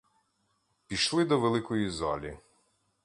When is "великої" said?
1.39-1.89